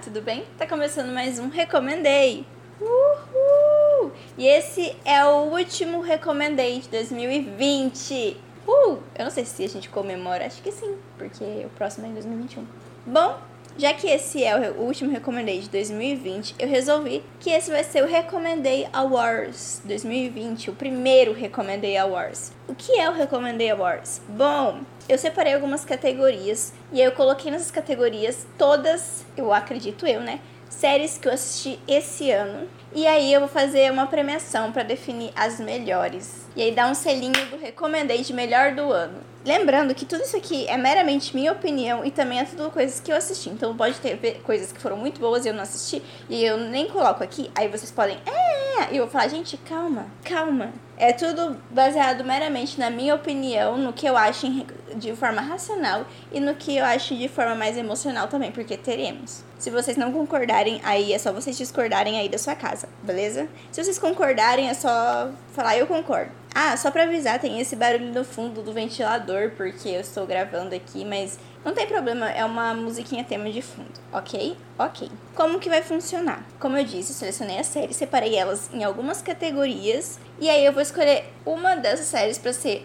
[0.00, 0.46] tudo bem?
[0.56, 2.46] Tá começando mais um Recomendei.
[2.80, 4.10] Uhul!
[4.38, 8.34] E esse é o último Recomendei de 2020.
[8.66, 8.98] Uh!
[9.14, 12.14] Eu não sei se a gente comemora, acho que sim, porque o próximo é em
[12.14, 12.64] 2021.
[13.04, 13.38] Bom,
[13.78, 18.02] já que esse é o último Recomendei de 2020, eu resolvi que esse vai ser
[18.02, 22.52] o Recomendei Awards 2020, o primeiro Recomendei Awards.
[22.68, 24.20] O que é o Recomendei Awards?
[24.28, 30.20] Bom, eu separei algumas categorias e aí eu coloquei nessas categorias todas, eu acredito eu,
[30.20, 30.40] né?
[30.70, 32.66] Séries que eu assisti esse ano.
[32.94, 36.46] E aí eu vou fazer uma premiação para definir as melhores.
[36.56, 39.18] E aí dar um selinho do recomendei de melhor do ano.
[39.44, 43.12] Lembrando que tudo isso aqui é meramente minha opinião e também é tudo coisas que
[43.12, 43.48] eu assisti.
[43.50, 46.88] Então pode ter coisas que foram muito boas e eu não assisti e eu nem
[46.88, 47.50] coloco aqui.
[47.54, 48.39] Aí vocês podem, é,
[48.90, 50.72] e eu vou falar, gente, calma, calma.
[50.96, 54.46] É tudo baseado meramente na minha opinião, no que eu acho
[54.94, 59.42] de forma racional e no que eu acho de forma mais emocional também, porque teremos.
[59.58, 63.48] Se vocês não concordarem, aí é só vocês discordarem aí da sua casa, beleza?
[63.72, 66.32] Se vocês concordarem, é só falar eu concordo.
[66.54, 70.74] Ah, só pra avisar, tem esse barulho no fundo do ventilador, porque eu estou gravando
[70.74, 74.56] aqui, mas não tem problema, é uma musiquinha tema de fundo, ok?
[74.78, 75.10] Ok.
[75.34, 76.42] Como que vai funcionar?
[76.58, 80.80] Como eu disse, selecionei as séries, separei elas em algumas categorias, e aí eu vou
[80.80, 82.84] escolher uma dessas séries para ser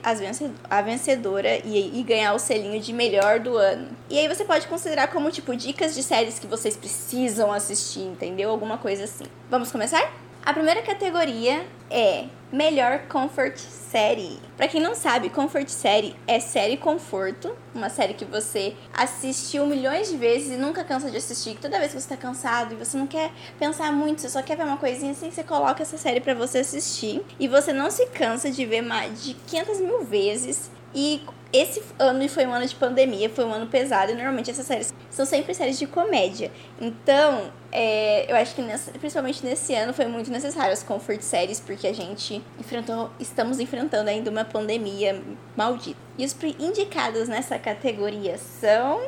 [0.69, 3.87] a vencedora e, e ganhar o selinho de melhor do ano.
[4.09, 8.49] E aí você pode considerar como, tipo, dicas de séries que vocês precisam assistir, entendeu?
[8.49, 9.25] Alguma coisa assim.
[9.49, 10.24] Vamos começar?
[10.45, 14.39] A primeira categoria é melhor comfort série.
[14.55, 20.07] Para quem não sabe, comfort série é série conforto, uma série que você assistiu milhões
[20.07, 21.57] de vezes e nunca cansa de assistir.
[21.59, 24.55] Toda vez que você tá cansado e você não quer pensar muito, você só quer
[24.55, 28.05] ver uma coisinha assim, você coloca essa série para você assistir e você não se
[28.05, 31.21] cansa de ver mais de 500 mil vezes e
[31.55, 34.93] esse ano foi um ano de pandemia, foi um ano pesado, e normalmente essas séries
[35.09, 36.51] são sempre séries de comédia.
[36.79, 41.59] Então, é, eu acho que nessa, principalmente nesse ano foi muito necessário as comfort séries,
[41.59, 45.21] porque a gente enfrentou, estamos enfrentando ainda uma pandemia
[45.55, 45.99] maldita.
[46.17, 49.01] E os indicados nessa categoria são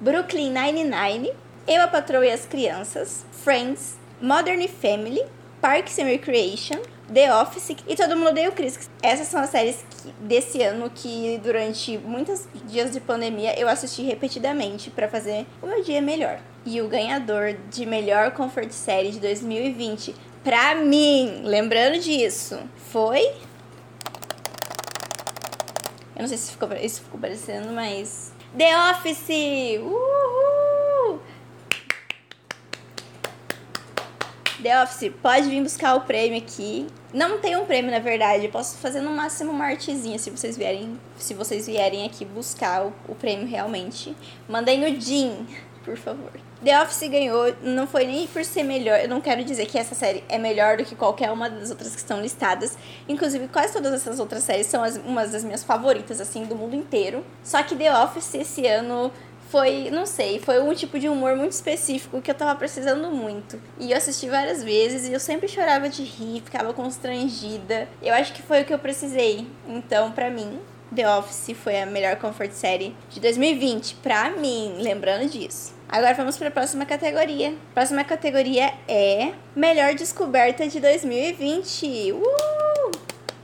[0.00, 1.32] Brooklyn Nine-Nine,
[1.66, 5.22] Eu, a Patroa e as Crianças, Friends, Modern Family,
[5.60, 6.80] Parks and Recreation,
[7.12, 8.88] The Office e Todo Mundo Odeia o Chris.
[9.02, 14.02] Essas são as séries que, desse ano que durante muitos dias de pandemia eu assisti
[14.02, 16.38] repetidamente para fazer o meu dia melhor.
[16.64, 23.24] E o ganhador de melhor comfort série de 2020, pra mim, lembrando disso, foi
[26.20, 28.30] eu não sei se ficou, isso ficou parecendo, mas.
[28.54, 29.80] The Office!
[29.80, 30.49] Uhul!
[34.62, 36.86] The Office, pode vir buscar o prêmio aqui.
[37.14, 38.44] Não tem um prêmio, na verdade.
[38.44, 42.84] Eu posso fazer no máximo uma artezinha se vocês vierem, se vocês vierem aqui buscar
[42.84, 44.14] o, o prêmio realmente.
[44.46, 45.46] Mandei no Jim,
[45.82, 46.32] por favor.
[46.62, 49.00] The Office ganhou, não foi nem por ser melhor.
[49.00, 51.92] Eu não quero dizer que essa série é melhor do que qualquer uma das outras
[51.92, 52.76] que estão listadas.
[53.08, 56.76] Inclusive, quase todas essas outras séries são as, umas das minhas favoritas, assim, do mundo
[56.76, 57.24] inteiro.
[57.42, 59.10] Só que The Office esse ano
[59.50, 63.60] foi, não sei, foi um tipo de humor muito específico que eu tava precisando muito.
[63.78, 67.88] E eu assisti várias vezes e eu sempre chorava de rir, ficava constrangida.
[68.00, 69.46] Eu acho que foi o que eu precisei.
[69.68, 70.60] Então, pra mim,
[70.94, 75.74] The Office foi a melhor comfort série de 2020, pra mim, lembrando disso.
[75.88, 77.52] Agora vamos para a próxima categoria.
[77.74, 82.12] Próxima categoria é Melhor Descoberta de 2020.
[82.12, 82.59] Uh!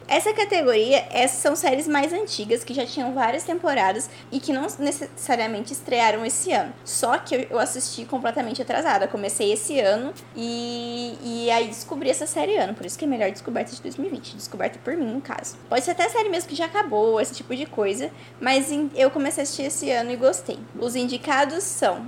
[0.08, 4.66] Essa categoria, essas são séries mais antigas que já tinham várias temporadas e que não
[4.78, 6.72] necessariamente estrearam esse ano.
[6.84, 9.08] Só que eu assisti completamente atrasada.
[9.08, 12.74] Comecei esse ano e, e aí descobri essa série ano.
[12.74, 14.36] Por isso que é melhor descoberta de 2020.
[14.36, 15.56] Descoberta por mim, no caso.
[15.68, 18.10] Pode ser até série mesmo que já acabou, esse tipo de coisa.
[18.40, 20.58] Mas eu comecei a assistir esse ano e gostei.
[20.78, 22.06] Os indicados são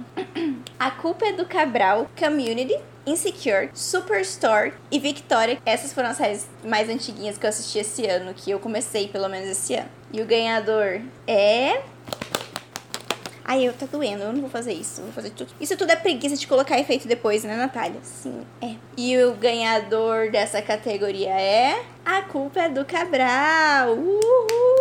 [0.78, 5.58] A Culpa é do Cabral, Community, Insecure, Superstore e Victoria.
[5.66, 9.28] Essas foram as séries mais antiguinhas que eu assisti esse ano, que eu comecei pelo
[9.28, 9.88] menos esse ano.
[10.12, 11.82] E o ganhador é.
[13.44, 15.02] Ai, eu tá doendo, eu não vou fazer isso.
[15.02, 15.52] Vou fazer tudo.
[15.60, 17.98] Isso tudo é preguiça de colocar efeito depois, né, Natália?
[18.04, 18.76] Sim, é.
[18.96, 21.82] E o ganhador dessa categoria é.
[22.04, 23.94] A culpa é do Cabral!
[23.94, 24.77] Uhul!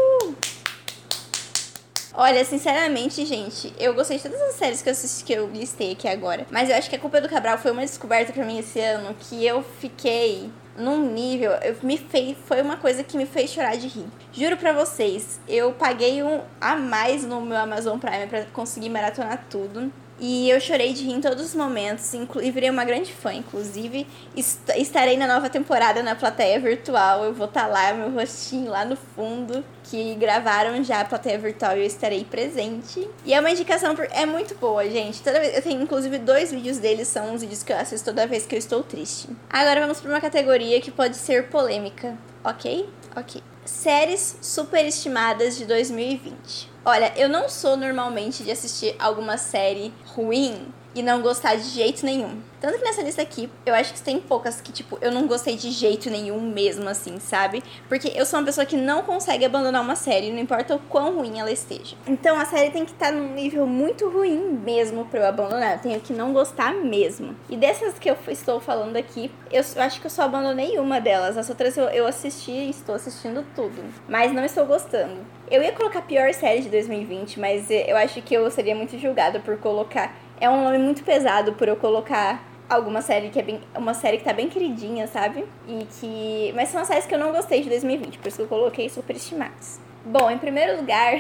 [2.19, 5.91] Olha, sinceramente, gente, eu gostei de todas as séries que eu assisti que eu listei
[5.91, 6.47] aqui agora.
[6.49, 9.15] Mas eu acho que a culpa do Cabral foi uma descoberta para mim esse ano
[9.19, 13.77] que eu fiquei num nível, eu, me fez, foi uma coisa que me fez chorar
[13.77, 14.07] de rir.
[14.33, 19.45] Juro pra vocês, eu paguei um a mais no meu Amazon Prime para conseguir maratonar
[19.47, 19.93] tudo.
[20.19, 23.33] E eu chorei de rir em todos os momentos, e virei uma grande fã.
[23.33, 27.23] Inclusive, est estarei na nova temporada na plateia virtual.
[27.23, 31.37] Eu vou estar tá lá, meu rostinho lá no fundo, que gravaram já a plateia
[31.37, 33.07] virtual e eu estarei presente.
[33.23, 34.07] E é uma indicação, por...
[34.11, 35.21] é muito boa, gente.
[35.21, 35.55] Toda vez...
[35.55, 38.55] Eu tenho, inclusive, dois vídeos deles, são os vídeos que eu assisto toda vez que
[38.55, 39.29] eu estou triste.
[39.49, 42.89] Agora vamos para uma categoria que pode ser polêmica, ok?
[43.15, 43.41] Ok.
[43.65, 46.76] Séries superestimadas de 2020.
[46.89, 52.03] Olha, eu não sou normalmente de assistir alguma série ruim e não gostar de jeito
[52.03, 52.41] nenhum.
[52.59, 55.55] Tanto que nessa lista aqui, eu acho que tem poucas que, tipo, eu não gostei
[55.55, 57.63] de jeito nenhum mesmo, assim, sabe?
[57.87, 61.15] Porque eu sou uma pessoa que não consegue abandonar uma série, não importa o quão
[61.15, 61.95] ruim ela esteja.
[62.07, 65.73] Então a série tem que estar tá num nível muito ruim mesmo pra eu abandonar.
[65.73, 67.35] Eu tenho que não gostar mesmo.
[67.47, 70.99] E dessas que eu estou falando aqui, eu, eu acho que eu só abandonei uma
[70.99, 71.37] delas.
[71.37, 73.83] As outras eu, eu assisti e estou assistindo tudo.
[74.09, 75.23] Mas não estou gostando.
[75.49, 79.39] Eu ia colocar pior série de 2020, mas eu acho que eu seria muito julgada
[79.39, 83.61] por colocar é um nome muito pesado por eu colocar alguma série que é bem.
[83.75, 85.45] Uma série que tá bem queridinha, sabe?
[85.67, 86.53] E que.
[86.55, 88.89] Mas são as séries que eu não gostei de 2020, por isso que eu coloquei
[88.89, 89.79] superestimadas.
[90.05, 91.19] Bom, em primeiro lugar,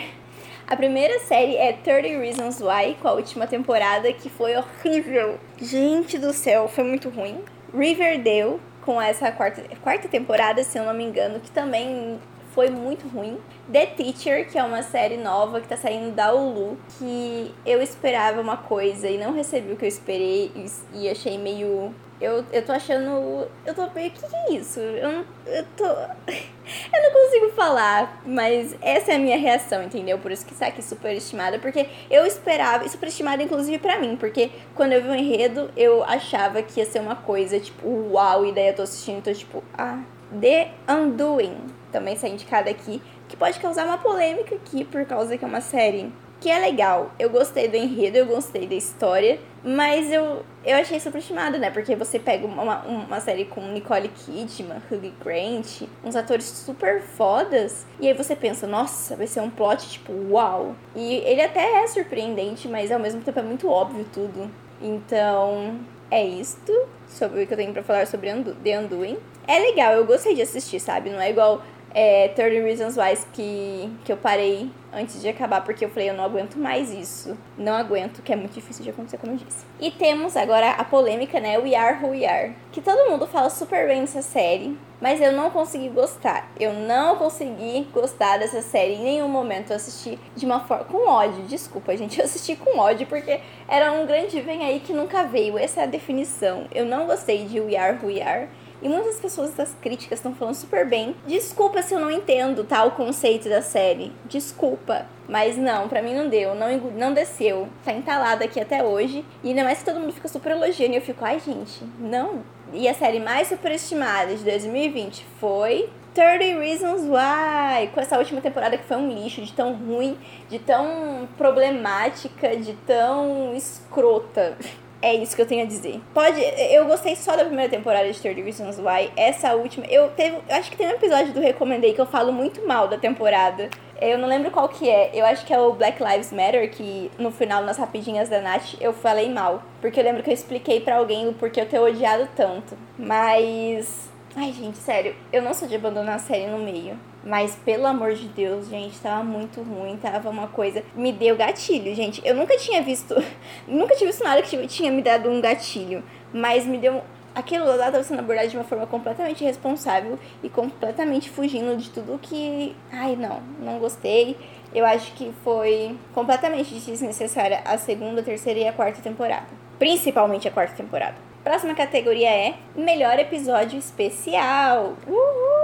[0.67, 5.39] a primeira série é 30 Reasons Why, com a última temporada, que foi horrível.
[5.59, 7.39] Gente do céu, foi muito ruim.
[7.73, 12.19] Riverdale, com essa quarta, quarta temporada, se eu não me engano, que também
[12.57, 13.37] foi muito ruim.
[13.71, 18.41] The Teacher, que é uma série nova que tá saindo da Hulu, que eu esperava
[18.41, 21.93] uma coisa e não recebi o que eu esperei e, e achei meio.
[22.19, 23.47] Eu, eu tô achando.
[23.63, 24.07] Eu tô meio.
[24.07, 24.79] O que, que é isso?
[24.79, 25.85] Eu, eu tô.
[26.25, 30.17] eu não consigo falar, mas essa é a minha reação, entendeu?
[30.17, 32.85] Por isso que está aqui superestimada, porque eu esperava.
[32.85, 36.87] E superestimada, inclusive, pra mim, porque quando eu vi o enredo, eu achava que ia
[36.87, 40.01] ser uma coisa, tipo, uau, e daí eu tô assistindo tô tipo, ah.
[40.41, 45.43] The Undoing também ser indicada aqui, que pode causar uma polêmica aqui por causa que
[45.43, 47.11] é uma série que é legal.
[47.17, 51.71] Eu gostei do enredo, eu gostei da história, mas eu, eu achei superestimada, né?
[51.71, 57.85] Porque você pega uma, uma série com Nicole Kidman, Hugh Grant, uns atores super fodas,
[57.99, 60.75] e aí você pensa, nossa, vai ser um plot tipo, uau.
[60.95, 64.49] E ele até é surpreendente, mas ao mesmo tempo é muito óbvio tudo.
[64.81, 65.79] Então,
[66.11, 66.71] é isto
[67.07, 68.29] sobre o que eu tenho pra falar sobre
[68.63, 69.17] The Undoing.
[69.47, 71.09] É legal, eu gostei de assistir, sabe?
[71.09, 71.63] Não é igual
[71.97, 76.13] é, 30 Reasons Why que, que eu parei antes de acabar, porque eu falei, eu
[76.13, 77.35] não aguento mais isso.
[77.57, 79.65] Não aguento, que é muito difícil de acontecer, como eu disse.
[79.81, 81.57] E temos agora a polêmica, né?
[81.57, 82.55] We Are Who We Are.
[82.71, 86.51] Que todo mundo fala super bem dessa série, mas eu não consegui gostar.
[86.59, 89.71] Eu não consegui gostar dessa série em nenhum momento.
[89.71, 90.85] Eu assisti de uma forma.
[90.85, 92.19] com ódio, desculpa, gente.
[92.19, 95.57] Eu assisti com ódio porque era um grande vem aí que nunca veio.
[95.57, 96.67] Essa é a definição.
[96.71, 98.47] Eu não gostei de We Are Who We Are.
[98.81, 101.15] E muitas pessoas das críticas estão falando super bem.
[101.25, 104.11] Desculpa se eu não entendo tal conceito da série.
[104.25, 105.05] Desculpa.
[105.27, 107.67] Mas não, pra mim não deu, não, não desceu.
[107.83, 109.25] Tá entalado aqui até hoje.
[109.43, 110.93] E ainda mais que todo mundo fica super elogiando.
[110.93, 112.43] E eu fico, ai gente, não.
[112.71, 118.77] E a série mais superestimada de 2020 foi 30 Reasons Why, com essa última temporada
[118.77, 120.17] que foi um lixo, de tão ruim,
[120.49, 124.57] de tão problemática, de tão escrota.
[125.01, 126.01] É isso que eu tenho a dizer.
[126.13, 126.41] Pode.
[126.41, 129.11] Eu gostei só da primeira temporada de 30 Reasons Why.
[129.15, 129.85] Essa última.
[129.85, 130.37] Eu teve.
[130.49, 133.69] Eu acho que tem um episódio do Recomendei que eu falo muito mal da temporada.
[134.01, 135.11] Eu não lembro qual que é.
[135.13, 138.75] Eu acho que é o Black Lives Matter, que no final, nas rapidinhas da Nath,
[138.79, 139.61] eu falei mal.
[139.81, 142.77] Porque eu lembro que eu expliquei para alguém o porquê eu ter odiado tanto.
[142.97, 144.09] Mas.
[144.35, 146.99] Ai, gente, sério, eu não sou de abandonar a série no meio.
[147.23, 150.83] Mas, pelo amor de Deus, gente, tava muito ruim, tava uma coisa.
[150.95, 152.21] Me deu gatilho, gente.
[152.25, 153.15] Eu nunca tinha visto.
[153.67, 156.03] nunca tinha visto nada que tinha me dado um gatilho.
[156.31, 157.01] Mas me deu.
[157.35, 162.19] Aquilo lá tava sendo abordado de uma forma completamente irresponsável e completamente fugindo de tudo
[162.21, 162.75] que.
[162.91, 164.37] Ai, não, não gostei.
[164.73, 169.47] Eu acho que foi completamente desnecessária a segunda, a terceira e a quarta temporada.
[169.77, 171.15] Principalmente a quarta temporada.
[171.43, 174.97] Próxima categoria é Melhor Episódio Especial.
[175.07, 175.56] Uhul!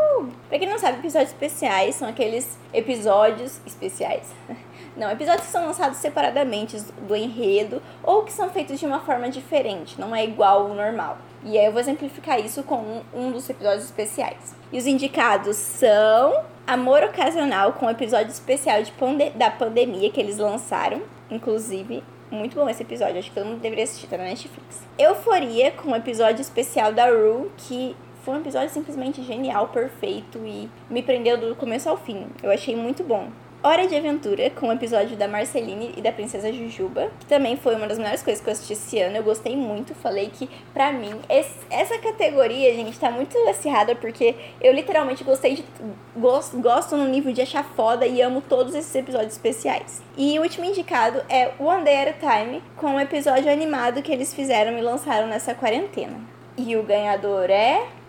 [0.50, 4.32] Pra quem não sabe, episódios especiais são aqueles episódios especiais.
[4.96, 9.28] Não, episódios que são lançados separadamente do enredo ou que são feitos de uma forma
[9.28, 11.18] diferente, não é igual ao normal.
[11.44, 14.56] E aí eu vou exemplificar isso com um, um dos episódios especiais.
[14.72, 20.20] E os indicados são Amor Ocasional, com o episódio especial de pande da pandemia que
[20.20, 21.02] eles lançaram.
[21.30, 24.82] Inclusive, muito bom esse episódio, acho que todo mundo deveria assistir, tá na Netflix.
[24.98, 30.70] Euforia, com o episódio especial da Rue, que foi um episódio simplesmente genial, perfeito e
[30.90, 32.26] me prendeu do começo ao fim.
[32.42, 33.30] Eu achei muito bom.
[33.66, 37.76] Hora de Aventura, com o episódio da Marceline e da Princesa Jujuba, que também foi
[37.76, 39.16] uma das melhores coisas que eu assisti esse ano.
[39.16, 44.36] Eu gostei muito, falei que, pra mim, esse, essa categoria, gente, tá muito acirrada, porque
[44.60, 45.66] eu literalmente gostei de.
[46.14, 50.02] Gosto, gosto no nível de achar foda e amo todos esses episódios especiais.
[50.18, 54.12] E o último indicado é One Day at a Time, com o episódio animado que
[54.12, 56.20] eles fizeram e lançaram nessa quarentena.
[56.58, 58.03] E o ganhador é.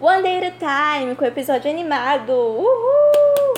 [0.00, 2.32] One Day at a Time, com o episódio animado.
[2.32, 3.54] Uhul!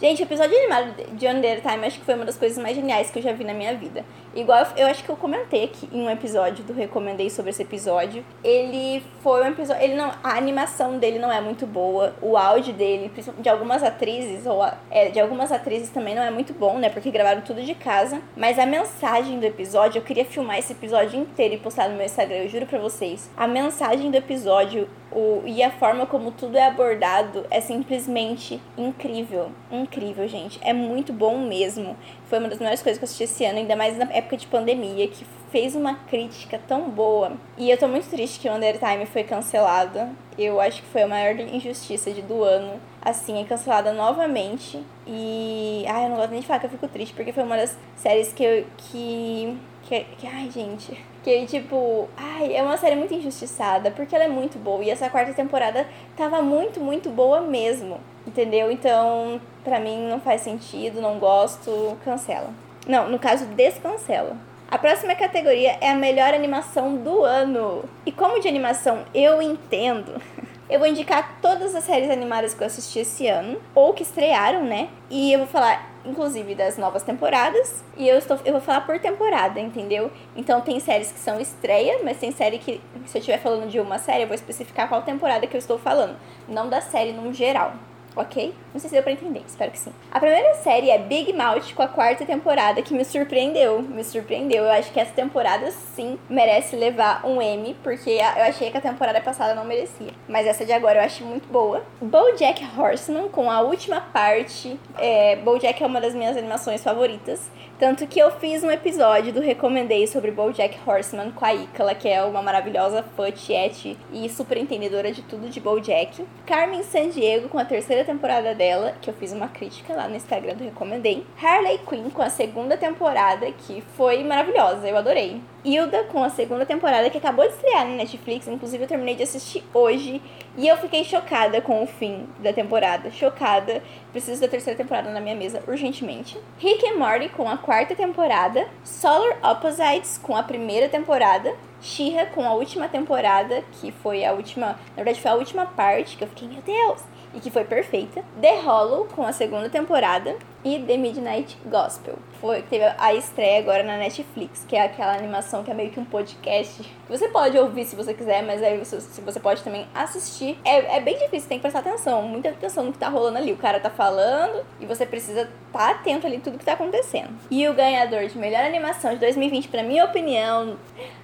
[0.00, 2.38] Gente, o episódio animado de One Day at a Time acho que foi uma das
[2.38, 4.02] coisas mais geniais que eu já vi na minha vida.
[4.34, 7.62] Igual eu, eu, acho que eu comentei aqui em um episódio do Recomendei sobre esse
[7.62, 8.24] episódio.
[8.42, 9.82] Ele foi um episódio.
[9.82, 12.14] Ele não, a animação dele não é muito boa.
[12.22, 16.52] O áudio dele, de algumas atrizes, ou é, de algumas atrizes também não é muito
[16.52, 16.88] bom, né?
[16.88, 18.22] Porque gravaram tudo de casa.
[18.36, 22.06] Mas a mensagem do episódio, eu queria filmar esse episódio inteiro e postar no meu
[22.06, 23.30] Instagram, eu juro pra vocês.
[23.36, 29.50] A mensagem do episódio o, e a forma como tudo é abordado é simplesmente incrível.
[29.70, 30.58] Incrível, gente.
[30.62, 31.96] É muito bom mesmo.
[32.32, 34.46] Foi uma das melhores coisas que eu assisti esse ano, ainda mais na época de
[34.46, 37.32] pandemia, que fez uma crítica tão boa.
[37.58, 40.08] E eu tô muito triste que o Under Time foi cancelada.
[40.38, 42.80] Eu acho que foi a maior injustiça de, do ano.
[43.02, 44.82] Assim, é cancelada novamente.
[45.06, 45.84] E.
[45.86, 47.76] Ai, eu não gosto nem de falar que eu fico triste, porque foi uma das
[47.96, 48.64] séries que eu.
[48.78, 49.58] que.
[49.82, 51.04] que, que ai, gente.
[51.22, 54.82] Que, tipo, ai, é uma série muito injustiçada, porque ela é muito boa.
[54.82, 55.86] E essa quarta temporada
[56.16, 58.00] tava muito, muito boa mesmo.
[58.26, 58.70] Entendeu?
[58.70, 62.50] Então, pra mim não faz sentido, não gosto, cancela.
[62.86, 64.36] Não, no caso, descancela.
[64.72, 67.84] A próxima categoria é a melhor animação do ano.
[68.06, 70.20] E como de animação eu entendo,
[70.70, 74.64] eu vou indicar todas as séries animadas que eu assisti esse ano, ou que estrearam,
[74.64, 74.88] né?
[75.10, 77.84] E eu vou falar, inclusive, das novas temporadas.
[77.96, 80.10] E eu, estou, eu vou falar por temporada, entendeu?
[80.34, 83.78] Então tem séries que são estreia, mas tem série que, se eu estiver falando de
[83.78, 86.16] uma série, eu vou especificar qual temporada que eu estou falando.
[86.48, 87.74] Não da série no geral
[88.16, 88.54] ok?
[88.72, 89.92] Não sei se deu pra entender, espero que sim.
[90.10, 93.82] A primeira série é Big Mouth com a quarta temporada, que me surpreendeu.
[93.82, 94.64] Me surpreendeu.
[94.64, 98.80] Eu acho que essa temporada sim merece levar um M, porque eu achei que a
[98.80, 100.10] temporada passada não merecia.
[100.28, 101.82] Mas essa de agora eu acho muito boa.
[102.00, 104.78] Bojack Horseman com a última parte.
[104.98, 107.50] É, Bojack é uma das minhas animações favoritas.
[107.82, 112.08] Tanto que eu fiz um episódio do Recomendei sobre BoJack Horseman com a Icala, que
[112.08, 116.24] é uma maravilhosa fã tiete e super entendedora de tudo de BoJack.
[116.46, 120.54] Carmen Sandiego com a terceira temporada dela, que eu fiz uma crítica lá no Instagram
[120.54, 121.26] do Recomendei.
[121.42, 125.40] Harley Quinn com a segunda temporada, que foi maravilhosa, eu adorei.
[125.64, 129.24] Hilda com a segunda temporada que acabou de estrear na Netflix, inclusive eu terminei de
[129.24, 130.22] assistir hoje
[130.56, 133.82] e eu fiquei chocada com o fim da temporada, chocada.
[134.10, 136.38] Preciso da terceira temporada na minha mesa urgentemente.
[136.58, 142.44] Rick and Morty com a quarta temporada, Solar Opposites com a primeira temporada, She-Ra com
[142.44, 146.28] a última temporada, que foi a última, na verdade foi a última parte que eu
[146.28, 147.02] fiquei, meu Deus,
[147.34, 148.24] e que foi perfeita.
[148.40, 152.16] The Hollow com a segunda temporada e The Midnight Gospel.
[152.40, 155.98] Foi teve a estreia agora na Netflix, que é aquela animação que é meio que
[155.98, 156.88] um podcast.
[157.08, 160.58] Você pode ouvir se você quiser, mas aí você, você pode também assistir.
[160.64, 163.52] É, é bem difícil, tem que prestar atenção, muita atenção no que tá rolando ali.
[163.52, 167.30] O cara tá falando e você precisa estar tá atento ali tudo que tá acontecendo.
[167.50, 170.76] E o ganhador de melhor animação de 2020, pra minha opinião,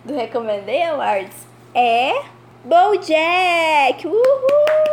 [0.04, 2.22] do Recommended Awards é
[2.64, 4.06] BoJack!
[4.06, 4.87] Uhul!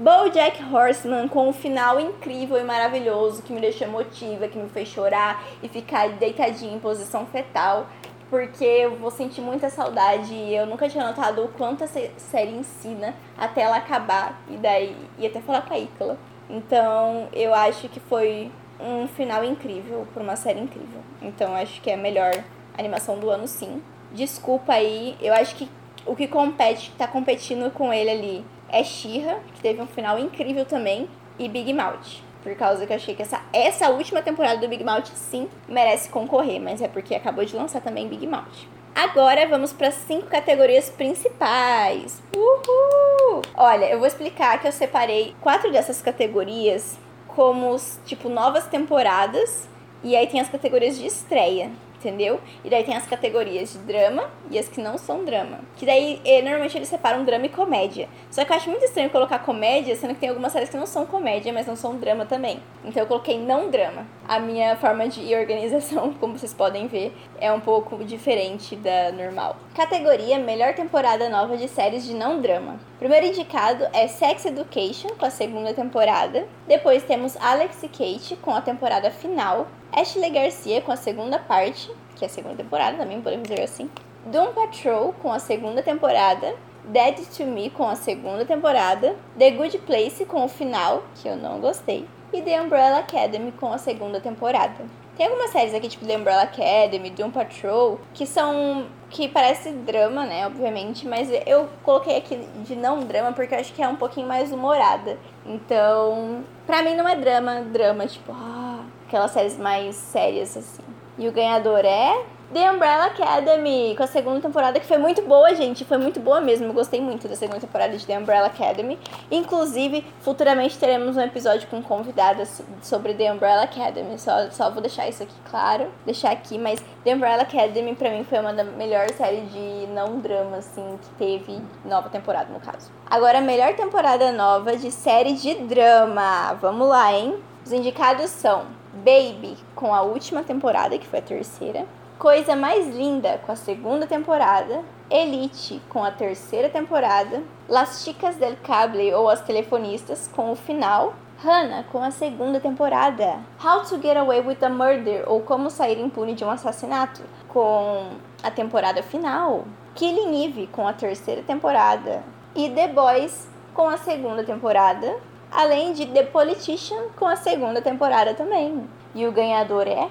[0.00, 4.88] BoJack Horseman com um final incrível e maravilhoso que me deixou emotiva, que me fez
[4.88, 7.86] chorar e ficar deitadinha em posição fetal,
[8.30, 12.52] porque eu vou sentir muita saudade e eu nunca tinha notado o quanto essa série
[12.52, 16.16] ensina até ela acabar e daí e até falar com a Icala.
[16.48, 21.02] Então, eu acho que foi um final incrível para uma série incrível.
[21.20, 22.32] Então, acho que é a melhor
[22.78, 23.82] animação do ano, sim.
[24.12, 25.68] Desculpa aí, eu acho que
[26.06, 30.64] o que compete, tá competindo com ele ali é Shira, que teve um final incrível
[30.64, 31.08] também,
[31.38, 32.22] e Big Mouth.
[32.42, 36.08] Por causa que eu achei que essa, essa última temporada do Big Mouth sim merece
[36.08, 38.66] concorrer, mas é porque acabou de lançar também Big Mouth.
[38.94, 42.22] Agora vamos para cinco categorias principais.
[42.34, 43.42] Uhul!
[43.56, 46.98] Olha, eu vou explicar que eu separei quatro dessas categorias
[47.28, 49.68] como tipo novas temporadas
[50.02, 52.40] e aí tem as categorias de estreia entendeu?
[52.64, 55.60] E daí tem as categorias de drama e as que não são drama.
[55.76, 58.08] Que daí, eh, normalmente eles separam drama e comédia.
[58.30, 60.86] Só que eu acho muito estranho colocar comédia, sendo que tem algumas séries que não
[60.86, 62.60] são comédia, mas não são drama também.
[62.84, 64.06] Então eu coloquei não drama.
[64.26, 69.56] A minha forma de organização, como vocês podem ver, é um pouco diferente da normal.
[69.74, 72.80] Categoria Melhor Temporada Nova de Séries de Não Drama.
[72.98, 76.46] Primeiro indicado é Sex Education, com a segunda temporada.
[76.66, 79.66] Depois temos Alex e Kate, com a temporada final.
[79.92, 83.90] Ashley Garcia com a segunda parte, que é a segunda temporada também, podemos dizer assim.
[84.26, 86.54] Doom Patrol com a segunda temporada.
[86.84, 91.36] Dead to Me com a segunda temporada, The Good Place com o final, que eu
[91.36, 94.86] não gostei, e The Umbrella Academy com a segunda temporada.
[95.16, 98.86] Tem algumas séries aqui, tipo The Umbrella Academy, Doom Patrol, que são.
[99.10, 100.46] que parece drama, né?
[100.46, 104.26] Obviamente, mas eu coloquei aqui de não drama porque eu acho que é um pouquinho
[104.26, 105.18] mais humorada.
[105.44, 110.82] Então, pra mim não é drama, drama, tipo, ah, aquelas séries mais sérias assim.
[111.18, 115.54] E o ganhador é The Umbrella Academy, com a segunda temporada, que foi muito boa,
[115.54, 115.84] gente.
[115.84, 116.66] Foi muito boa mesmo.
[116.66, 118.98] Eu gostei muito da segunda temporada de The Umbrella Academy.
[119.30, 124.18] Inclusive, futuramente teremos um episódio com convidadas sobre The Umbrella Academy.
[124.18, 126.58] Só, só vou deixar isso aqui claro, deixar aqui.
[126.58, 130.98] Mas The Umbrella Academy, pra mim, foi uma das melhores séries de não drama, assim,
[131.02, 132.90] que teve nova temporada, no caso.
[133.08, 136.54] Agora, a melhor temporada nova de série de drama.
[136.54, 137.36] Vamos lá, hein?
[137.64, 141.86] Os indicados são Baby, com a última temporada, que foi a terceira.
[142.18, 148.56] Coisa Mais Linda com a segunda temporada, Elite com a terceira temporada, Las Chicas del
[148.62, 154.18] Cable ou As Telefonistas com o final, Hannah com a segunda temporada, How to Get
[154.18, 158.10] Away with a Murder ou Como Sair Impune de um Assassinato com
[158.42, 162.22] a temporada final, Killing Eve com a terceira temporada
[162.54, 165.16] e The Boys com a segunda temporada,
[165.50, 168.88] além de The Politician com a segunda temporada também.
[169.14, 170.08] E o ganhador é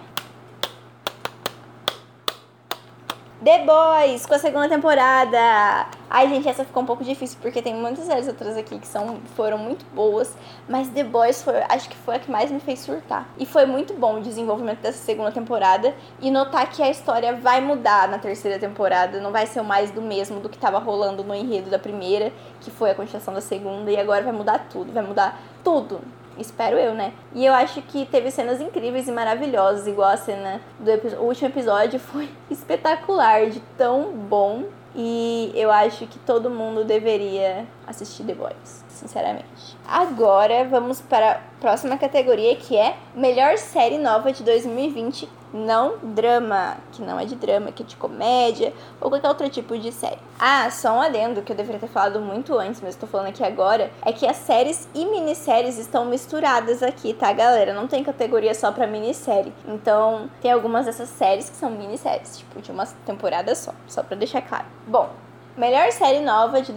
[3.42, 5.88] The Boys, com a segunda temporada.
[6.10, 9.20] Ai, gente, essa ficou um pouco difícil porque tem muitas séries outras aqui que são,
[9.34, 10.36] foram muito boas,
[10.68, 13.30] mas The Boys foi, acho que foi a que mais me fez surtar.
[13.38, 17.62] E foi muito bom o desenvolvimento dessa segunda temporada e notar que a história vai
[17.62, 21.34] mudar na terceira temporada, não vai ser mais do mesmo do que estava rolando no
[21.34, 25.04] enredo da primeira, que foi a continuação da segunda, e agora vai mudar tudo, vai
[25.04, 26.02] mudar tudo.
[26.40, 27.14] Espero eu, né?
[27.34, 31.50] E eu acho que teve cenas incríveis e maravilhosas, igual a cena do o último
[31.50, 34.66] episódio foi espetacular, de tão bom.
[34.96, 39.78] E eu acho que todo mundo deveria assistir The Boys, sinceramente.
[39.88, 46.78] Agora vamos para a próxima categoria que é Melhor Série Nova de 2020 não drama,
[46.92, 50.20] que não é de drama, que é de comédia ou qualquer outro tipo de série.
[50.40, 53.44] Ah, só um adendo que eu deveria ter falado muito antes, mas estou falando aqui
[53.44, 57.74] agora, é que as séries e minisséries estão misturadas aqui, tá, galera?
[57.74, 59.54] Não tem categoria só para minissérie.
[59.68, 64.18] Então, tem algumas dessas séries que são minisséries, tipo, de uma temporada só, só para
[64.18, 64.66] deixar claro.
[64.86, 65.10] Bom,
[65.58, 66.72] melhor série nova de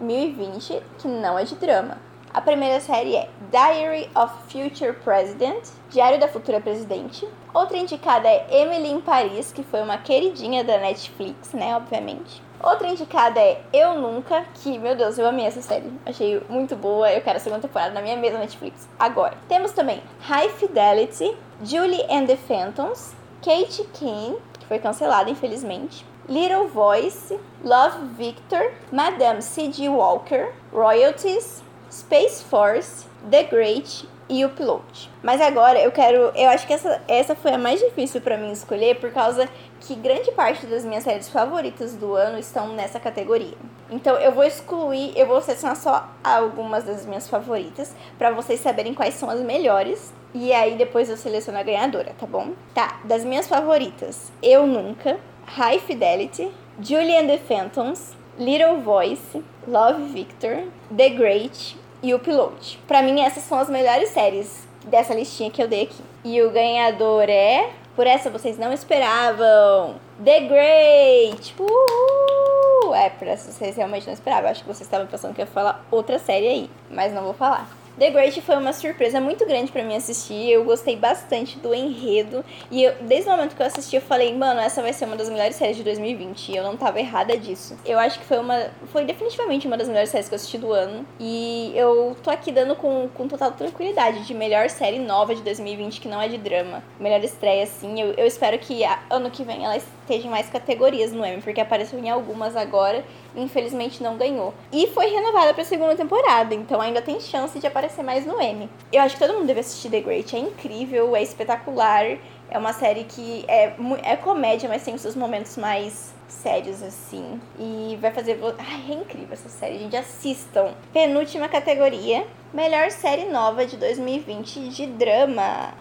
[0.00, 1.98] 2020 que não é de drama.
[2.32, 7.26] A primeira série é Diary of Future President, Diário da Futura Presidente.
[7.52, 12.40] Outra indicada é Emily em Paris, que foi uma queridinha da Netflix, né, obviamente.
[12.62, 15.90] Outra indicada é Eu Nunca, que, meu Deus, eu amei essa série.
[16.06, 19.36] Achei muito boa, eu quero a segunda temporada na minha mesma Netflix, agora.
[19.48, 26.06] Temos também High Fidelity, Julie and the Phantoms, Kate Kane, que foi cancelada, infelizmente.
[26.30, 29.88] Little Voice, Love Victor, Madame C.G.
[29.88, 35.10] Walker, Royalties, Space Force, The Great e o Pilote.
[35.24, 38.52] Mas agora eu quero, eu acho que essa, essa foi a mais difícil para mim
[38.52, 39.48] escolher por causa
[39.80, 43.56] que grande parte das minhas séries favoritas do ano estão nessa categoria.
[43.90, 48.94] Então eu vou excluir, eu vou selecionar só algumas das minhas favoritas para vocês saberem
[48.94, 52.52] quais são as melhores e aí depois eu seleciono a ganhadora, tá bom?
[52.72, 56.50] Tá, das minhas favoritas, Eu Nunca, High Fidelity,
[56.80, 60.64] Julie and the Phantoms, Little Voice, Love Victor,
[60.96, 62.78] The Great e o Pilote.
[62.86, 66.02] Para mim, essas são as melhores séries dessa listinha que eu dei aqui.
[66.24, 67.70] E o ganhador é.
[67.96, 69.96] Por essa vocês não esperavam!
[70.24, 71.54] The Great!
[71.58, 72.94] Uhul!
[72.94, 74.50] É, por essa vocês realmente não esperavam.
[74.50, 77.34] Acho que vocês estavam pensando que eu ia falar outra série aí, mas não vou
[77.34, 77.68] falar.
[77.98, 80.50] The Great foi uma surpresa muito grande para mim assistir.
[80.50, 82.44] Eu gostei bastante do enredo.
[82.70, 85.16] E eu, desde o momento que eu assisti, eu falei, mano, essa vai ser uma
[85.16, 86.50] das melhores séries de 2020.
[86.50, 87.76] E eu não tava errada disso.
[87.84, 88.70] Eu acho que foi uma.
[88.92, 91.04] Foi definitivamente uma das melhores séries que eu assisti do ano.
[91.18, 96.00] E eu tô aqui dando com, com total tranquilidade de melhor série nova de 2020
[96.00, 96.82] que não é de drama.
[96.98, 98.00] Melhor estreia, assim.
[98.00, 101.42] Eu, eu espero que a, ano que vem ela esteja em mais categorias no Emmy,
[101.42, 104.54] porque apareceu em algumas agora infelizmente não ganhou.
[104.72, 108.40] E foi renovada para a segunda temporada, então ainda tem chance de aparecer mais no
[108.40, 108.68] M.
[108.92, 112.18] Eu acho que todo mundo deve assistir The Great, é incrível, é espetacular.
[112.50, 117.40] É uma série que é, é comédia, mas tem os seus momentos mais sérios, assim.
[117.58, 118.40] E vai fazer.
[118.58, 119.96] Ai, é incrível essa série, gente.
[119.96, 120.74] Assistam.
[120.92, 125.72] Penúltima categoria: Melhor série nova de 2020 de drama.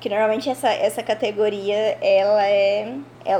[0.00, 2.94] Que normalmente essa, essa categoria, ela é.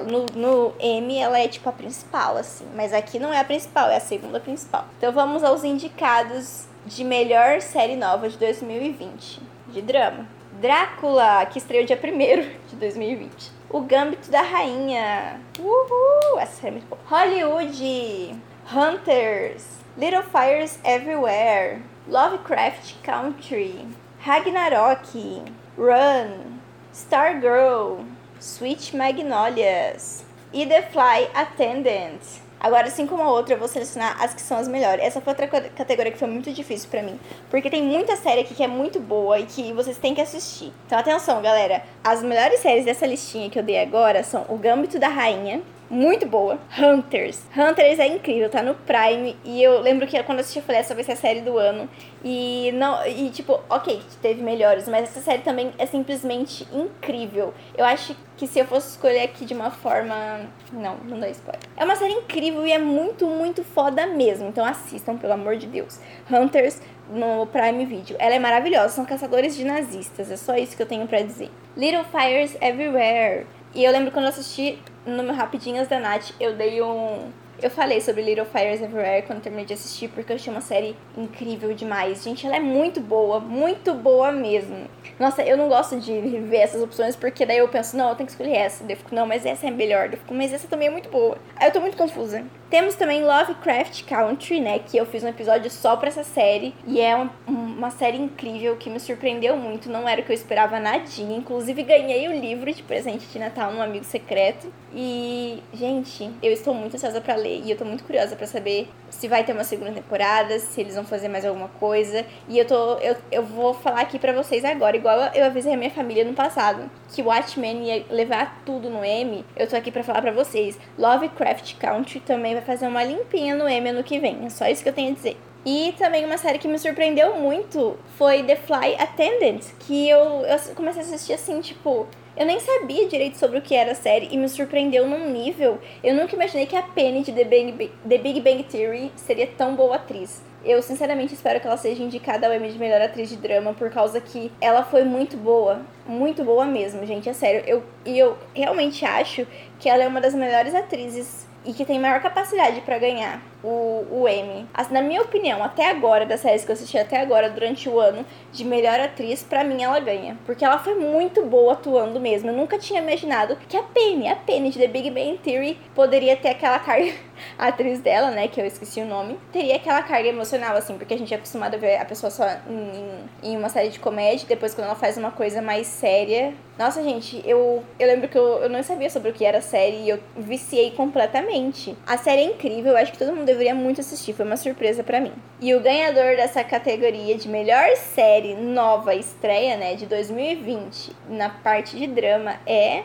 [0.06, 2.66] No, no M, ela é tipo a principal, assim.
[2.76, 4.84] Mas aqui não é a principal, é a segunda principal.
[4.98, 10.26] Então vamos aos indicados de melhor série nova de 2020 de drama.
[10.60, 13.52] Drácula, que estreou dia 1 de 2020.
[13.70, 15.40] O Gambito da Rainha.
[15.58, 16.38] Uhul!
[16.38, 17.00] Essa série é muito boa.
[17.06, 18.38] Hollywood.
[18.72, 23.84] Hunters, Little Fires Everywhere, Lovecraft Country,
[24.20, 25.42] Ragnarok,
[25.78, 26.58] Run,
[26.92, 28.04] Stargirl,
[28.40, 32.20] Sweet Magnolias e The Fly Attendant.
[32.60, 35.02] Agora, assim como a outra, eu vou selecionar as que são as melhores.
[35.02, 37.18] Essa foi outra categoria que foi muito difícil para mim.
[37.48, 40.70] Porque tem muita série aqui que é muito boa e que vocês têm que assistir.
[40.86, 41.82] Então, atenção, galera.
[42.04, 46.24] As melhores séries dessa listinha que eu dei agora são O Gâmbito da Rainha, muito
[46.24, 46.58] boa.
[46.78, 47.42] Hunters.
[47.56, 49.36] Hunters é incrível, tá no Prime.
[49.44, 51.58] E eu lembro que quando eu assisti, eu falei, essa vai ser a série do
[51.58, 51.88] ano.
[52.24, 53.04] E não.
[53.06, 57.52] E tipo, ok, teve melhores, mas essa série também é simplesmente incrível.
[57.76, 60.48] Eu acho que se eu fosse escolher aqui de uma forma.
[60.72, 61.60] Não, não dá spoiler.
[61.76, 64.48] É uma série incrível e é muito, muito foda mesmo.
[64.48, 65.98] Então assistam, pelo amor de Deus.
[66.30, 68.16] Hunters no Prime Video.
[68.18, 70.30] Ela é maravilhosa, são caçadores de nazistas.
[70.30, 71.50] É só isso que eu tenho para dizer.
[71.76, 73.46] Little Fires Everywhere.
[73.74, 77.30] E eu lembro quando eu assisti no meu Rapidinhas da Nath, eu dei um.
[77.62, 80.96] Eu falei sobre Little Fires Everywhere quando terminei de assistir, porque eu achei uma série
[81.16, 82.22] incrível demais.
[82.22, 84.88] Gente, ela é muito boa, muito boa mesmo.
[85.18, 88.26] Nossa, eu não gosto de ver essas opções, porque daí eu penso, não, eu tenho
[88.26, 88.82] que escolher essa.
[88.82, 90.08] Daí eu fico, não, mas essa é melhor.
[90.08, 91.36] Daí eu fico, mas essa também é muito boa.
[91.56, 92.42] Aí eu tô muito confusa.
[92.70, 94.78] Temos também Lovecraft Country, né?
[94.78, 96.72] Que eu fiz um episódio só pra essa série.
[96.86, 99.90] E é um, uma série incrível que me surpreendeu muito.
[99.90, 101.36] Não era o que eu esperava nadinha.
[101.36, 104.72] Inclusive, ganhei o livro de presente de Natal num amigo secreto.
[104.94, 107.60] E, gente, eu estou muito ansiosa para ler.
[107.64, 110.94] E eu tô muito curiosa para saber se vai ter uma segunda temporada, se eles
[110.94, 112.24] vão fazer mais alguma coisa.
[112.48, 112.94] E eu tô.
[112.94, 116.32] Eu, eu vou falar aqui pra vocês agora, igual eu avisei a minha família no
[116.32, 119.44] passado, que Watchmen ia levar tudo no M.
[119.56, 120.78] Eu tô aqui pra falar pra vocês.
[120.98, 124.46] Lovecraft Country também vai fazer uma limpinha no M ano que vem.
[124.46, 125.36] É só isso que eu tenho a dizer.
[125.64, 130.74] E também uma série que me surpreendeu muito foi The Fly Attendant, que eu, eu
[130.74, 134.28] comecei a assistir assim, tipo, eu nem sabia direito sobre o que era a série
[134.30, 135.78] e me surpreendeu num nível.
[136.02, 139.74] Eu nunca imaginei que a Penny de The Big, The Big Bang Theory seria tão
[139.74, 140.42] boa atriz.
[140.64, 143.90] Eu sinceramente espero que ela seja indicada ao Emmy de melhor atriz de drama por
[143.90, 147.62] causa que ela foi muito boa, muito boa mesmo, gente, é sério.
[147.66, 149.46] Eu e eu realmente acho
[149.78, 154.06] que ela é uma das melhores atrizes e que tem maior capacidade para ganhar o,
[154.10, 154.66] o Emmy.
[154.72, 157.98] Assim, na minha opinião, até agora, das séries que eu assisti até agora, durante o
[157.98, 160.36] ano, de melhor atriz, para mim ela ganha.
[160.46, 162.50] Porque ela foi muito boa atuando mesmo.
[162.50, 166.36] Eu nunca tinha imaginado que a Penny, a Penny de The Big Bang Theory, poderia
[166.36, 167.12] ter aquela carga.
[167.58, 171.14] A atriz dela, né, que eu esqueci o nome, teria aquela carga emocional, assim, porque
[171.14, 174.46] a gente é acostumado a ver a pessoa só em, em uma série de comédia,
[174.46, 176.52] depois quando ela faz uma coisa mais séria.
[176.78, 179.62] Nossa, gente, eu, eu lembro que eu, eu não sabia sobre o que era a
[179.62, 181.96] série e eu viciei completamente.
[182.06, 185.02] A série é incrível, eu acho que todo mundo deveria muito assistir, foi uma surpresa
[185.02, 185.32] para mim.
[185.60, 191.96] E o ganhador dessa categoria de melhor série nova estreia, né, de 2020, na parte
[191.96, 193.02] de drama é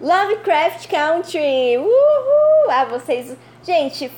[0.00, 1.76] Lovecraft Country.
[1.76, 2.70] Uhul!
[2.70, 4.10] Ah, vocês, gente,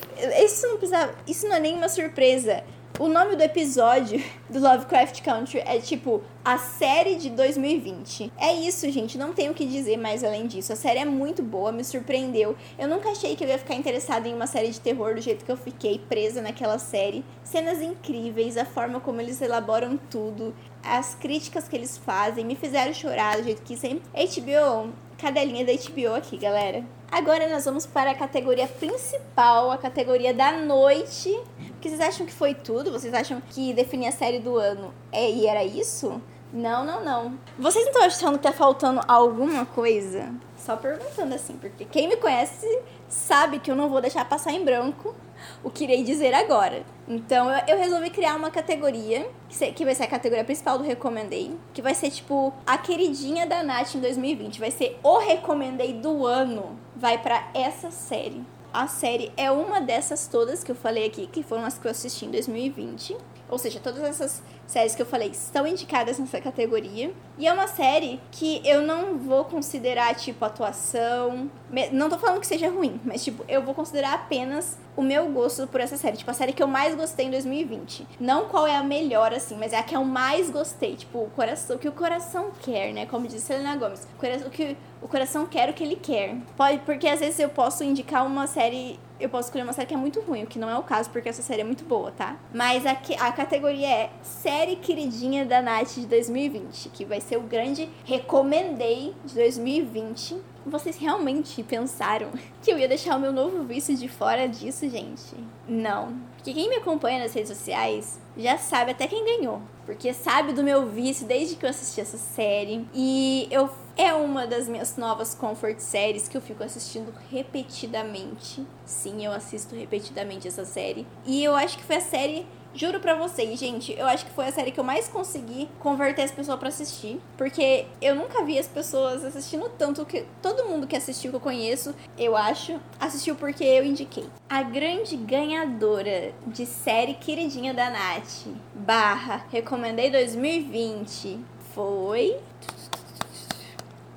[0.43, 2.63] isso não precisa, isso não é nenhuma surpresa.
[2.99, 8.31] O nome do episódio do Lovecraft Country é tipo a série de 2020.
[8.37, 9.17] É isso, gente.
[9.17, 10.73] Não tenho o que dizer mais além disso.
[10.73, 12.55] A série é muito boa, me surpreendeu.
[12.77, 15.43] Eu nunca achei que eu ia ficar interessada em uma série de terror do jeito
[15.45, 17.23] que eu fiquei presa naquela série.
[17.43, 22.93] Cenas incríveis, a forma como eles elaboram tudo, as críticas que eles fazem, me fizeram
[22.93, 24.03] chorar do jeito que sempre.
[24.13, 26.83] HBO, cadelinha da HBO aqui, galera.
[27.11, 31.37] Agora nós vamos para a categoria principal, a categoria da noite.
[31.81, 32.91] Porque vocês acham que foi tudo?
[32.91, 36.21] Vocês acham que definir a série do ano é, e era isso?
[36.53, 37.39] Não, não, não.
[37.57, 40.31] Vocês não estão achando que tá faltando alguma coisa?
[40.55, 42.67] Só perguntando assim, porque quem me conhece
[43.09, 45.15] sabe que eu não vou deixar passar em branco
[45.63, 46.83] o que irei dizer agora.
[47.07, 49.27] Então eu, resolvi criar uma categoria,
[49.75, 53.63] que vai ser a categoria principal do Recomendei, que vai ser tipo a queridinha da
[53.63, 54.59] Nath em 2020.
[54.59, 56.77] Vai ser o Recomendei do ano.
[56.95, 58.45] Vai para essa série.
[58.73, 61.91] A série é uma dessas todas que eu falei aqui, que foram as que eu
[61.91, 63.17] assisti em 2020.
[63.51, 67.13] Ou seja, todas essas séries que eu falei estão indicadas nessa categoria.
[67.37, 71.51] E é uma série que eu não vou considerar, tipo, atuação.
[71.91, 75.67] Não tô falando que seja ruim, mas, tipo, eu vou considerar apenas o meu gosto
[75.67, 76.17] por essa série.
[76.17, 78.07] Tipo, a série que eu mais gostei em 2020.
[78.19, 80.95] Não qual é a melhor, assim, mas é a que eu mais gostei.
[80.95, 83.05] Tipo, o coração, o que o coração quer, né?
[83.05, 84.07] Como diz Selena Gomes.
[84.17, 86.37] O que o coração quer o que ele quer.
[86.55, 89.93] Pode, porque às vezes eu posso indicar uma série eu posso escolher uma série que
[89.93, 92.11] é muito ruim, o que não é o caso, porque essa série é muito boa,
[92.11, 92.37] tá?
[92.53, 97.41] Mas a, a categoria é Série Queridinha da Nath de 2020, que vai ser o
[97.41, 100.37] grande Recomendei de 2020.
[100.65, 102.29] Vocês realmente pensaram
[102.61, 105.35] que eu ia deixar o meu novo vício de fora disso, gente?
[105.67, 106.15] Não.
[106.35, 109.61] Porque quem me acompanha nas redes sociais já sabe até quem ganhou.
[109.85, 112.87] Porque sabe do meu vício desde que eu assisti essa série.
[112.93, 113.69] E eu
[114.01, 118.65] é uma das minhas novas comfort séries que eu fico assistindo repetidamente.
[118.83, 121.05] Sim, eu assisto repetidamente essa série.
[121.23, 124.45] E eu acho que foi a série Juro pra vocês, gente, eu acho que foi
[124.47, 127.19] a série que eu mais consegui converter as pessoas para assistir.
[127.37, 130.25] Porque eu nunca vi as pessoas assistindo tanto que.
[130.41, 134.23] Todo mundo que assistiu que eu conheço, eu acho, assistiu porque eu indiquei.
[134.49, 141.39] A grande ganhadora de série queridinha da Nath, barra, recomendei 2020,
[141.75, 142.39] foi.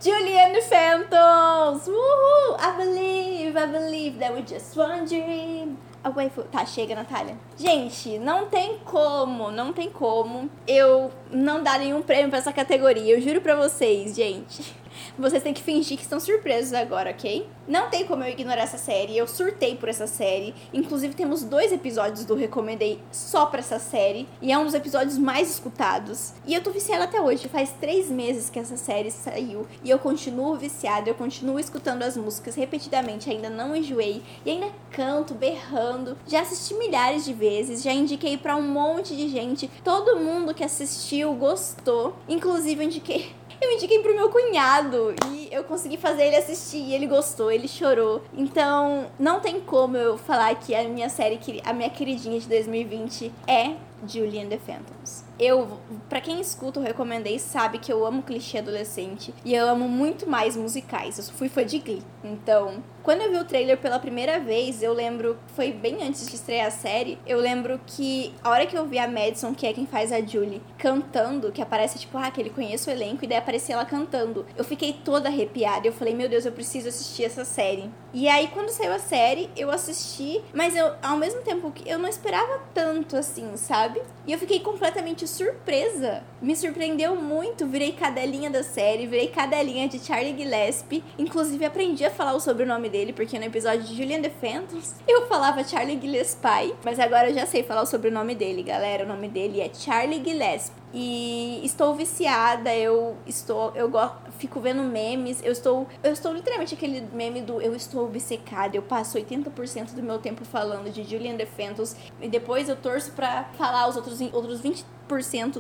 [0.05, 1.89] Julianne Phantoms!
[1.89, 2.57] Uhul!
[2.59, 5.79] I believe, I believe that we just one dream.
[6.05, 6.45] Away for...
[6.45, 7.39] Tá, chega, Natália.
[7.57, 13.15] Gente, não tem como, não tem como eu não dar nenhum prêmio pra essa categoria.
[13.15, 14.77] Eu juro pra vocês, gente.
[15.19, 17.47] Vocês têm que fingir que estão surpresos agora, ok?
[17.67, 19.17] Não tem como eu ignorar essa série.
[19.17, 20.55] Eu surtei por essa série.
[20.73, 24.29] Inclusive, temos dois episódios do Recomendei só pra essa série.
[24.43, 26.35] E é um dos episódios mais escutados.
[26.47, 27.49] E eu tô viciada até hoje.
[27.49, 29.67] Faz três meses que essa série saiu.
[29.83, 31.09] E eu continuo viciada.
[31.09, 33.31] Eu continuo escutando as músicas repetidamente.
[33.31, 34.23] Ainda não enjoei.
[34.45, 36.19] E ainda canto, berrando.
[36.27, 37.83] Já assisti milhares de vezes.
[37.83, 39.71] Já indiquei pra um monte de gente.
[39.83, 42.15] Todo mundo que assistiu gostou.
[42.29, 43.33] Inclusive, eu indiquei
[43.65, 47.67] eu indiquei pro meu cunhado e eu consegui fazer ele assistir e ele gostou, ele
[47.67, 48.23] chorou.
[48.33, 53.33] Então, não tem como eu falar que a minha série, a minha queridinha de 2020
[53.47, 53.75] é
[54.07, 55.25] Julie and the Phantoms.
[55.39, 59.89] Eu, para quem escuta, eu recomendei, sabe que eu amo clichê adolescente e eu amo
[59.89, 61.19] muito mais musicais.
[61.19, 62.03] Eu fui fã de Glee.
[62.23, 66.37] Então, quando eu vi o trailer pela primeira vez, eu lembro, foi bem antes de
[66.37, 69.75] estrear a série, eu lembro que a hora que eu vi a Madison, que é
[69.75, 73.29] quem faz a Julie, cantando, que aparece tipo, ah, que ele conhece o elenco, e
[73.29, 74.47] daí aparecia ela cantando.
[74.57, 75.87] Eu fiquei toda arrepiada.
[75.87, 77.91] Eu falei, meu Deus, eu preciso assistir essa série.
[78.15, 81.99] E aí, quando saiu a série, eu assisti, mas eu, ao mesmo tempo que eu
[81.99, 84.01] não esperava tanto assim, sabe?
[84.27, 86.23] E eu fiquei completamente surpresa.
[86.41, 87.67] Me surpreendeu muito.
[87.67, 91.05] Virei cadelinha da série, virei cadelinha de Charlie Gillespie.
[91.19, 95.65] Inclusive, aprendi a falar o sobrenome dele, porque no episódio de Julian Phantoms eu falava
[95.65, 96.73] Charlie Gillespie.
[96.85, 99.05] Mas agora eu já sei falar o sobrenome dele, galera.
[99.05, 100.85] O nome dele é Charlie Gillespie.
[100.97, 103.91] E estou viciada, eu estou, eu
[104.39, 108.83] fico vendo memes, eu estou, eu estou literalmente aquele meme do eu estou obcecada, eu
[108.83, 113.89] passo 80% do meu tempo falando de Julian DeFantos e depois eu torço para falar
[113.89, 114.85] os outros outros 20%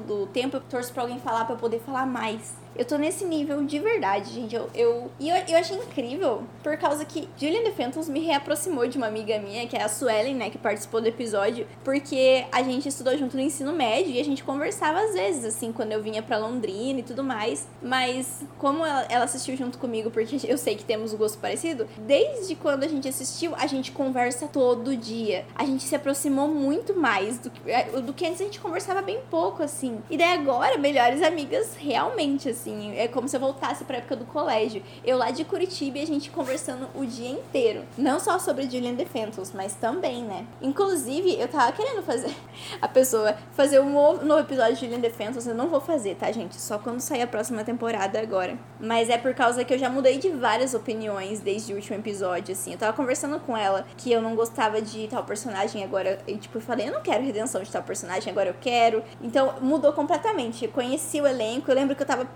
[0.00, 2.64] do tempo eu torço para alguém falar para eu poder falar mais.
[2.76, 4.54] Eu tô nesse nível de verdade, gente.
[4.54, 8.98] Eu, eu, e eu, eu achei incrível, por causa que Julian DeFantos me reaproximou de
[8.98, 12.88] uma amiga minha, que é a Suelen, né, que participou do episódio, porque a gente
[12.88, 16.20] estudou junto no ensino médio e a gente conversava às vezes, assim, quando eu vinha
[16.20, 17.68] pra Londrina e tudo mais.
[17.80, 21.86] Mas como ela, ela assistiu junto comigo, porque eu sei que temos o gosto parecido,
[21.98, 25.44] desde quando a gente assistiu, a gente conversa todo dia.
[25.54, 29.00] A gente se aproximou muito mais do que, é, do que antes a gente conversava
[29.00, 29.20] bem
[29.62, 29.98] assim.
[30.08, 32.96] E daí agora, melhores amigas, realmente, assim.
[32.96, 34.82] É como se eu voltasse pra época do colégio.
[35.04, 37.82] Eu lá de Curitiba e a gente conversando o dia inteiro.
[37.96, 40.46] Não só sobre Julian DeFantos, mas também, né?
[40.62, 42.34] Inclusive, eu tava querendo fazer
[42.80, 43.90] a pessoa fazer um
[44.24, 45.46] novo episódio de Julian DeFantos.
[45.46, 46.60] Eu não vou fazer, tá, gente?
[46.60, 48.56] Só quando sair a próxima temporada agora.
[48.80, 52.52] Mas é por causa que eu já mudei de várias opiniões desde o último episódio,
[52.52, 52.72] assim.
[52.72, 56.18] Eu tava conversando com ela que eu não gostava de tal personagem, agora.
[56.26, 59.02] E, tipo, eu falei, eu não quero redenção de tal personagem, agora eu quero.
[59.24, 60.66] Então mudou completamente.
[60.66, 62.28] Eu conheci o elenco, eu lembro que eu tava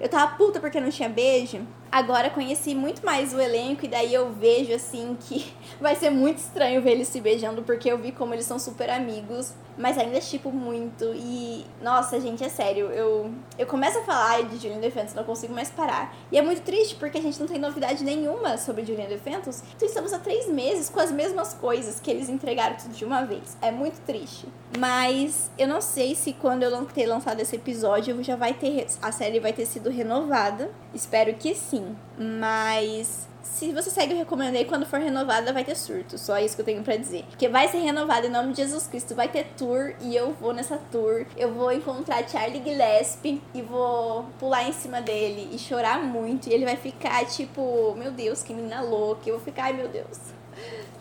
[0.00, 1.60] eu tava puta porque não tinha beijo.
[1.92, 6.38] Agora conheci muito mais o elenco e daí eu vejo assim que vai ser muito
[6.38, 10.18] estranho ver eles se beijando porque eu vi como eles são super amigos, mas ainda
[10.18, 15.12] tipo muito e nossa, gente, é sério, eu eu começo a falar de Julian DeFantos,
[15.12, 16.16] não consigo mais parar.
[16.30, 19.62] E é muito triste porque a gente não tem novidade nenhuma sobre Julian DeFantos.
[19.76, 23.22] Então estamos há três meses com as mesmas coisas que eles entregaram tudo de uma
[23.24, 23.56] vez.
[23.60, 24.46] É muito triste.
[24.78, 29.12] Mas eu não sei se quando eu ter lançado esse episódio já vai ter a
[29.12, 30.70] série vai ter sido renovada.
[30.94, 31.81] Espero que sim.
[32.18, 36.16] Mas se você segue o Recomendei, quando for renovada vai ter surto.
[36.16, 37.24] Só isso que eu tenho para dizer.
[37.28, 39.14] Porque vai ser renovada em nome de Jesus Cristo.
[39.14, 41.26] Vai ter tour e eu vou nessa tour.
[41.36, 46.48] Eu vou encontrar Charlie Gillespie e vou pular em cima dele e chorar muito.
[46.48, 49.28] E ele vai ficar tipo, meu Deus, que menina louca.
[49.28, 50.18] Eu vou ficar, ai meu Deus.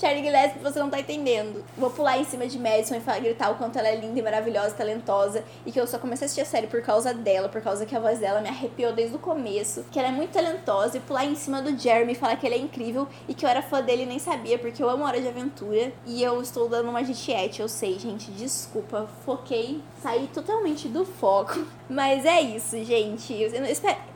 [0.01, 1.63] Charlie Gillespie, você não tá entendendo.
[1.77, 4.23] Vou pular em cima de Madison e falar, gritar o quanto ela é linda e
[4.23, 5.43] maravilhosa, talentosa.
[5.63, 7.95] E que eu só comecei a assistir a série por causa dela, por causa que
[7.95, 9.85] a voz dela me arrepiou desde o começo.
[9.91, 10.97] Que ela é muito talentosa.
[10.97, 13.07] E pular em cima do Jeremy e falar que ele é incrível.
[13.27, 15.93] E que eu era fã dele e nem sabia, porque eu amo Hora de Aventura.
[16.07, 18.31] E eu estou dando uma gitiete, eu sei, gente.
[18.31, 19.07] Desculpa.
[19.23, 21.63] Foquei, saí totalmente do foco.
[21.87, 23.35] Mas é isso, gente.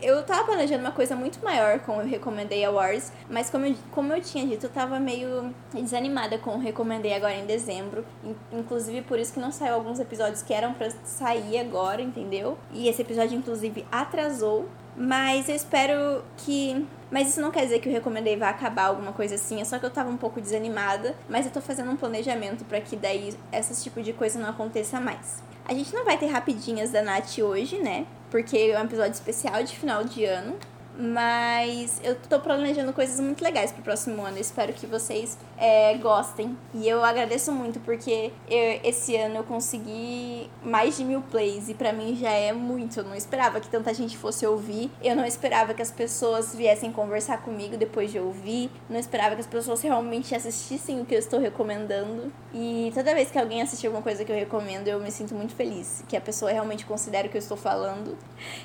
[0.01, 3.11] Eu, tava planejando uma coisa muito maior com eu recomendei a Wars.
[3.29, 7.33] Mas como eu, como eu tinha dito, eu tava meio desanimada com o Recomendei agora
[7.33, 8.05] em dezembro.
[8.51, 12.57] Inclusive por isso que não saiu alguns episódios que eram para sair agora, entendeu?
[12.71, 16.85] E esse episódio, inclusive, atrasou Mas eu espero que.
[17.11, 19.77] Mas isso não quer dizer que o Recomendei vai acabar alguma coisa assim, é só
[19.77, 23.33] que eu tava um pouco desanimada, mas eu tô fazendo um planejamento para que daí
[23.51, 25.43] esse tipo de coisa não aconteça mais.
[25.67, 28.05] A gente não vai ter rapidinhas da Nath hoje, né?
[28.29, 30.55] Porque é um episódio especial de final de ano.
[30.97, 34.37] Mas eu tô planejando coisas muito legais pro próximo ano.
[34.37, 36.57] Espero que vocês é, gostem.
[36.73, 41.67] E eu agradeço muito porque eu, esse ano eu consegui mais de mil plays.
[41.69, 42.99] E para mim já é muito.
[42.99, 44.89] Eu não esperava que tanta gente fosse ouvir.
[45.03, 48.71] Eu não esperava que as pessoas viessem conversar comigo depois de ouvir.
[48.89, 52.31] Não esperava que as pessoas realmente assistissem o que eu estou recomendando.
[52.53, 55.53] E toda vez que alguém assistir alguma coisa que eu recomendo, eu me sinto muito
[55.53, 56.03] feliz.
[56.07, 58.17] Que a pessoa realmente considere o que eu estou falando.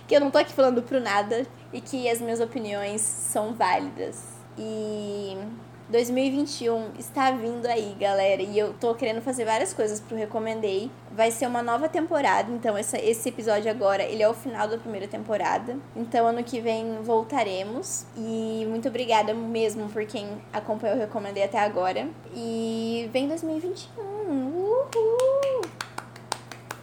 [0.06, 4.22] Que eu não tô aqui falando pro nada e que as minhas opiniões são válidas.
[4.58, 5.36] E
[5.90, 10.90] 2021 está vindo aí, galera, e eu tô querendo fazer várias coisas pro Recomendei.
[11.10, 14.78] Vai ser uma nova temporada, então essa, esse episódio agora, ele é o final da
[14.78, 15.76] primeira temporada.
[15.96, 18.06] Então ano que vem voltaremos.
[18.16, 22.08] E muito obrigada mesmo por quem acompanhou o Recomendei até agora.
[22.34, 24.00] E vem 2021.
[24.02, 25.79] Uhul!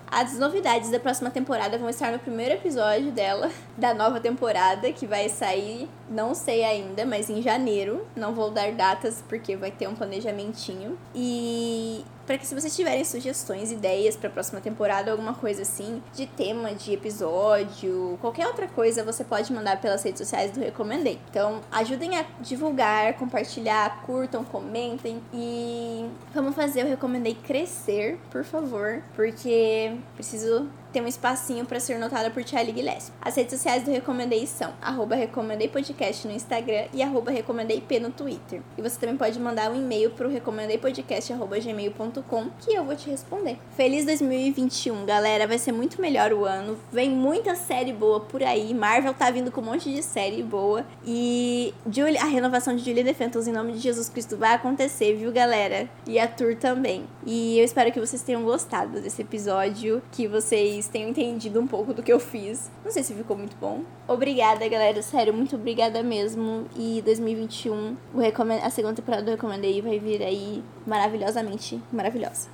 [0.09, 5.05] As novidades da próxima temporada vão estar no primeiro episódio dela, da nova temporada, que
[5.05, 8.05] vai sair, não sei ainda, mas em janeiro.
[8.15, 10.97] Não vou dar datas porque vai ter um planejamentinho.
[11.13, 16.03] E para que se vocês tiverem sugestões, ideias para a próxima temporada, alguma coisa assim,
[16.13, 21.19] de tema, de episódio, qualquer outra coisa, você pode mandar pelas redes sociais do Recomendei.
[21.29, 29.01] Então, ajudem a divulgar, compartilhar, curtam, comentem e vamos fazer o Recomendei crescer, por favor,
[29.15, 33.13] porque preciso tem um espacinho para ser notada por Charlie Gillespie.
[33.21, 38.11] As redes sociais do Recomendei são arroba Recomendei Podcast no Instagram e arroba RecomendeiP no
[38.11, 38.61] Twitter.
[38.77, 43.57] E você também pode mandar um e-mail pro recomendeipodcast.gmail.com que eu vou te responder.
[43.75, 45.47] Feliz 2021, galera!
[45.47, 46.77] Vai ser muito melhor o ano.
[46.91, 48.73] Vem muita série boa por aí.
[48.73, 50.85] Marvel tá vindo com um monte de série boa.
[51.05, 55.31] E Julie, a renovação de Julie Defentos em nome de Jesus Cristo vai acontecer, viu,
[55.31, 55.89] galera?
[56.05, 57.05] E a tour também.
[57.25, 61.93] E eu espero que vocês tenham gostado desse episódio, que vocês tenham entendido um pouco
[61.93, 62.69] do que eu fiz.
[62.85, 63.81] Não sei se ficou muito bom.
[64.07, 65.01] Obrigada, galera.
[65.01, 66.65] Sério, muito obrigada mesmo.
[66.75, 68.61] E 2021, o recomend...
[68.63, 72.45] a segunda temporada do Recomendei vai vir aí maravilhosamente maravilhosa.